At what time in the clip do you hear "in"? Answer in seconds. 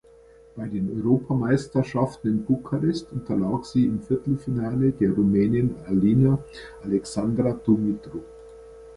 2.27-2.43